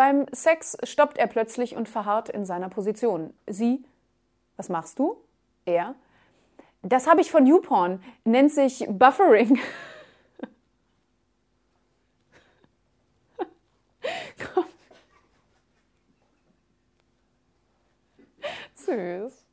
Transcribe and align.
Beim 0.00 0.24
Sex 0.32 0.78
stoppt 0.84 1.18
er 1.18 1.26
plötzlich 1.26 1.76
und 1.76 1.86
verharrt 1.86 2.30
in 2.30 2.46
seiner 2.46 2.70
Position. 2.70 3.34
Sie, 3.46 3.84
was 4.56 4.70
machst 4.70 4.98
du? 4.98 5.18
Er, 5.66 5.94
das 6.80 7.06
habe 7.06 7.20
ich 7.20 7.30
von 7.30 7.46
YouPorn, 7.46 8.02
nennt 8.24 8.50
sich 8.50 8.86
Buffering. 8.88 9.60
Komm. 14.54 14.64
Süß. 18.72 19.49